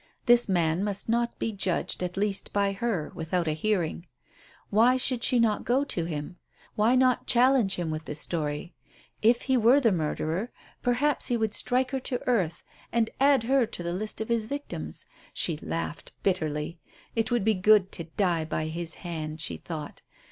[0.25, 4.07] This man must not be judged, at least by her, without a hearing.
[4.71, 6.37] Why should she not go to him?
[6.73, 8.73] Why not challenge him with the story?
[9.21, 10.49] If he were the murderer,
[10.81, 14.29] perhaps he would strike her to the earth, and add her to the list of
[14.29, 15.05] his victims.
[15.35, 16.79] She laughed bitterly.
[17.15, 20.01] It would be good to die by his hand, she thought.